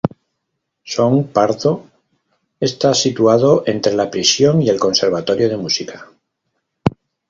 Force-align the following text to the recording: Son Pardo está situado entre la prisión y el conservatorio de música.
Son 0.93 1.13
Pardo 1.35 1.85
está 2.59 2.95
situado 2.95 3.61
entre 3.67 3.93
la 3.93 4.09
prisión 4.09 4.59
y 4.63 4.69
el 4.69 4.79
conservatorio 4.79 5.47
de 5.47 5.57
música. 5.57 6.09